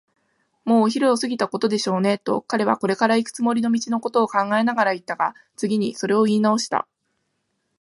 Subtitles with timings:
[0.65, 6.87] 「もうお昼を過ぎたことでしょうね」と、彼はこれからいくつもりの道のことを考えながらいったが、次にそれをいいなおした。